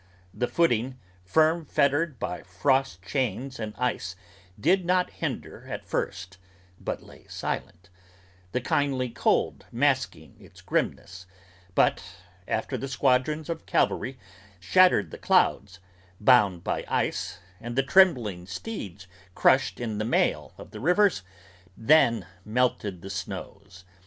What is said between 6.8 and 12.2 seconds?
lay silent, the kindly cold masking its grimness; But,